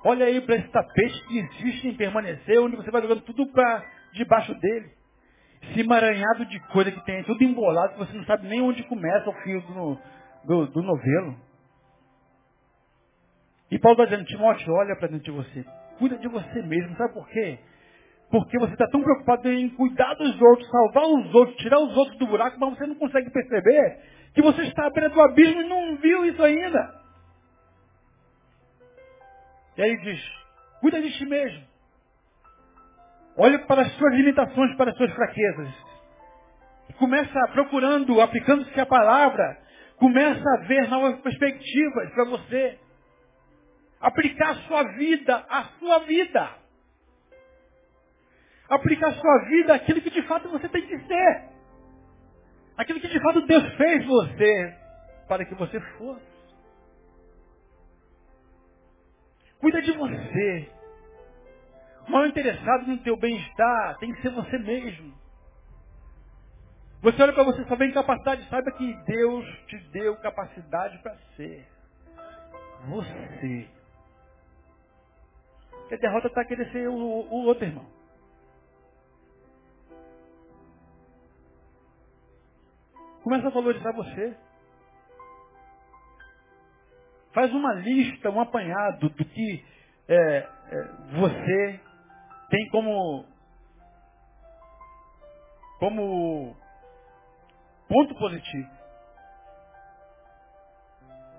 [0.03, 3.85] Olha aí para esse tapete que insiste em permanecer, onde você vai jogando tudo para
[4.13, 4.91] debaixo dele.
[5.61, 9.29] Esse emaranhado de coisa que tem, tudo embolado, que você não sabe nem onde começa
[9.29, 9.99] o fio do,
[10.45, 11.35] do, do novelo.
[13.69, 15.65] E Paulo está dizendo, Timóteo, olha para dentro de você.
[15.97, 16.95] Cuida de você mesmo.
[16.95, 17.59] Sabe por quê?
[18.31, 22.17] Porque você está tão preocupado em cuidar dos outros, salvar os outros, tirar os outros
[22.17, 23.99] do buraco, mas você não consegue perceber
[24.33, 26.98] que você está à beira do abismo e não viu isso ainda.
[29.79, 30.21] E aí diz,
[30.81, 31.65] cuida de ti mesmo.
[33.37, 35.69] Olhe para as suas limitações, para as suas fraquezas.
[36.97, 39.57] Começa procurando, aplicando-se a palavra,
[39.95, 42.77] começa a ver novas perspectivas para você.
[44.01, 46.49] Aplicar a sua vida, a sua vida.
[48.67, 51.49] Aplicar a sua vida aquilo que de fato você tem que ser.
[52.75, 54.77] Aquilo que de fato Deus fez você
[55.29, 56.38] para que você fosse.
[59.59, 60.71] Cuida de você.
[62.07, 65.13] O maior interessado no teu bem-estar tem que ser você mesmo.
[67.01, 71.65] Você olha para você só vem capacidade, saiba que Deus te deu capacidade para ser.
[72.87, 73.69] Você.
[75.71, 77.85] Porque a derrota está querendo ser o, o outro irmão.
[83.23, 84.35] Começa a valorizar você.
[87.33, 89.65] Faz uma lista, um apanhado do que
[90.07, 90.47] é, é,
[91.19, 91.79] você
[92.49, 93.25] tem como,
[95.79, 96.55] como
[97.87, 98.69] ponto positivo.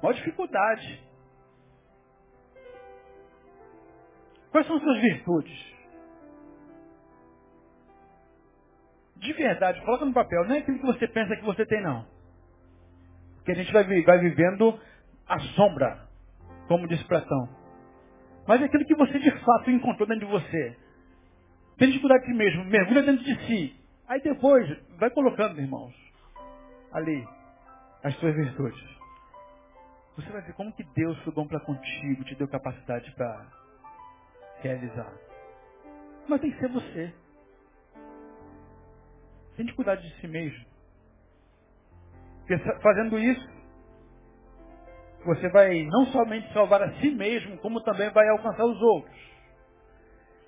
[0.03, 1.11] Maior dificuldade.
[4.53, 5.71] Quais são as suas virtudes?
[9.17, 10.45] De verdade, coloca no papel.
[10.45, 12.07] Não é aquilo que você pensa que você tem, não.
[13.37, 14.81] Porque a gente vai, vai vivendo
[15.31, 16.09] a sombra,
[16.67, 17.49] como disse Platão.
[18.49, 20.77] Mas é aquilo que você de fato encontrou dentro de você.
[21.79, 23.81] Tem dificuldade de si mesmo, mergulha dentro de si.
[24.09, 24.69] Aí depois,
[24.99, 25.95] vai colocando, irmãos,
[26.93, 27.25] ali,
[28.03, 28.83] as suas virtudes.
[30.17, 33.47] Você vai ver como que Deus foi bom para contigo, te deu capacidade para
[34.63, 35.13] realizar.
[36.29, 37.15] Mas tem que ser você.
[39.57, 40.65] Tem dificuldade de si mesmo.
[42.41, 43.60] Porque fazendo isso,
[45.25, 49.31] você vai não somente salvar a si mesmo, como também vai alcançar os outros.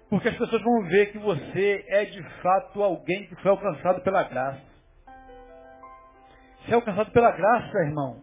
[0.08, 4.22] Porque as pessoas vão ver que você é de fato alguém que foi alcançado pela
[4.24, 4.62] graça.
[6.66, 8.22] Ser alcançado pela graça, irmão,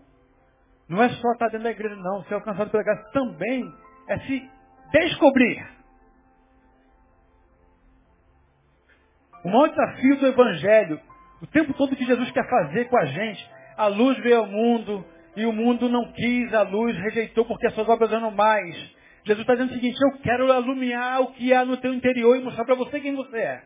[0.88, 2.24] não é só estar dentro da igreja, não.
[2.24, 3.64] Ser alcançado pela graça também
[4.08, 4.50] é se
[4.92, 5.68] descobrir.
[9.44, 11.00] O maior desafio do Evangelho,
[11.42, 15.06] o tempo todo que Jesus quer fazer com a gente, a luz veio ao mundo
[15.36, 18.76] e o mundo não quis, a luz rejeitou porque as suas obras eram mais.
[19.26, 22.44] Jesus está dizendo o seguinte, eu quero alumiar o que há no teu interior e
[22.44, 23.64] mostrar para você quem você é.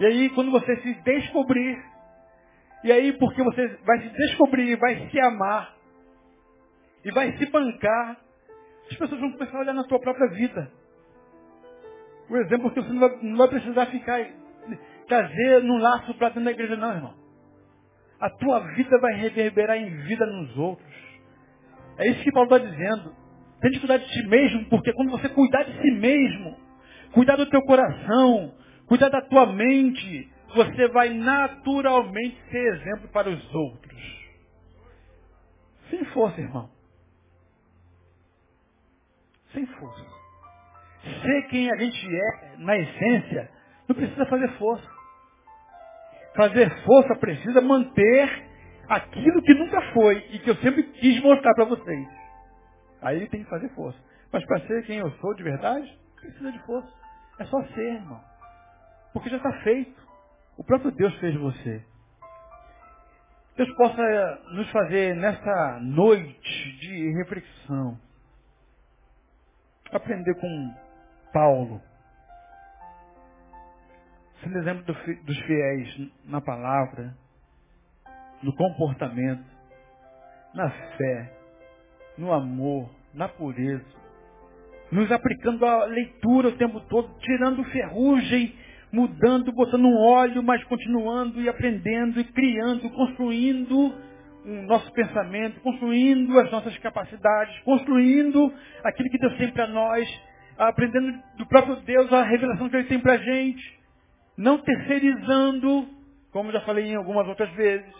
[0.00, 1.82] E aí, quando você se descobrir,
[2.84, 5.74] e aí, porque você vai se descobrir, vai se amar,
[7.04, 8.18] e vai se bancar,
[8.90, 10.70] as pessoas vão começar a olhar na tua própria vida.
[12.28, 14.26] O exemplo que você não vai, não vai precisar ficar,
[15.06, 17.25] trazer num laço para dentro da igreja, não, irmão.
[18.20, 20.94] A tua vida vai reverberar em vida nos outros.
[21.98, 23.14] É isso que Paulo está dizendo.
[23.60, 26.56] Tem de cuidar de ti mesmo, porque quando você cuidar de si mesmo,
[27.12, 28.54] cuidar do teu coração,
[28.86, 34.26] cuidar da tua mente, você vai naturalmente ser exemplo para os outros.
[35.90, 36.70] Sem força, irmão.
[39.52, 40.04] Sem força.
[41.22, 43.50] Ser quem a gente é, na essência,
[43.88, 44.95] não precisa fazer força.
[46.36, 48.46] Fazer força precisa manter
[48.88, 52.08] aquilo que nunca foi e que eu sempre quis mostrar para vocês.
[53.00, 53.98] Aí tem que fazer força.
[54.32, 56.88] Mas para ser quem eu sou de verdade, precisa de força.
[57.38, 58.20] É só ser, irmão.
[59.12, 59.96] Porque já está feito.
[60.58, 61.82] O próprio Deus fez você.
[63.56, 67.98] Deus possa nos fazer nessa noite de reflexão.
[69.90, 70.74] Aprender com
[71.32, 71.80] Paulo.
[74.42, 77.16] Sendo exemplo dos fiéis na palavra,
[78.42, 79.44] no comportamento,
[80.54, 81.32] na fé,
[82.18, 83.84] no amor, na pureza.
[84.92, 88.54] Nos aplicando a leitura o tempo todo, tirando ferrugem
[88.92, 93.92] mudando, botando um óleo, mas continuando e aprendendo e criando, construindo
[94.44, 98.52] o nosso pensamento, construindo as nossas capacidades, construindo
[98.84, 100.08] aquilo que Deus tem para nós,
[100.56, 103.75] aprendendo do próprio Deus a revelação que Ele tem para a gente,
[104.36, 105.88] não terceirizando,
[106.32, 107.94] como já falei em algumas outras vezes.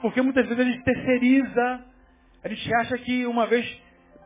[0.00, 1.84] Porque muitas vezes a gente terceiriza,
[2.42, 3.82] a gente acha que uma vez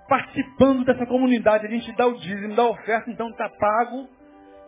[0.09, 4.09] participando dessa comunidade, a gente dá o dízimo, dá a oferta, então está pago,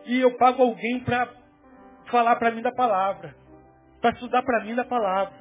[0.06, 1.28] e eu pago alguém para
[2.06, 3.34] falar para mim da palavra,
[4.00, 5.34] para estudar para mim da palavra,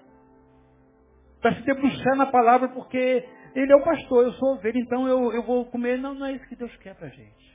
[1.39, 3.23] para se debruçar na palavra, porque
[3.53, 5.97] ele é o pastor, eu sou ovelha, então eu, eu vou comer.
[5.97, 7.50] Não, não é isso que Deus quer para a gente.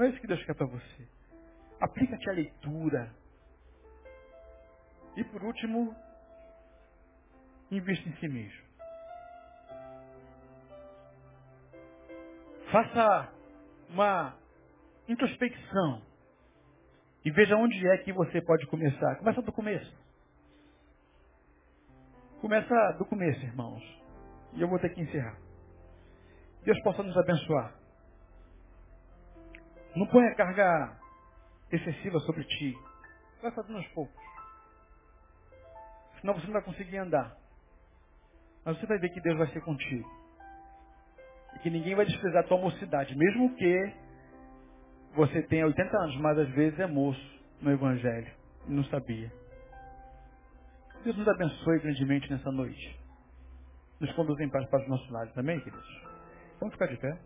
[0.00, 1.08] Não é isso que Deus quer para você.
[1.78, 3.14] Aplica-te à leitura.
[5.14, 5.94] E por último,
[7.70, 8.64] invista em si mesmo.
[12.72, 13.30] Faça
[13.90, 14.38] uma
[15.06, 16.00] introspecção.
[17.22, 19.16] E veja onde é que você pode começar.
[19.16, 19.94] Começa do começo.
[22.40, 23.82] Começa do começo, irmãos.
[24.54, 25.38] E eu vou ter que encerrar.
[26.64, 27.79] Deus possa nos abençoar.
[29.96, 30.96] Não ponha carga
[31.72, 32.76] excessiva sobre ti.
[33.42, 34.14] Vai fazendo aos poucos.
[36.20, 37.36] Senão você não vai conseguir andar.
[38.64, 40.08] Mas você vai ver que Deus vai ser contigo.
[41.56, 43.16] E que ninguém vai desprezar a tua mocidade.
[43.16, 43.94] Mesmo que
[45.14, 48.32] você tem 80 anos, mas às vezes é moço no Evangelho.
[48.68, 49.32] E não sabia.
[51.02, 53.00] Deus nos abençoe grandemente nessa noite.
[53.98, 55.36] Nos conduz em paz para os nossos lares.
[55.36, 56.02] Amém, queridos?
[56.60, 57.18] Vamos ficar de pé.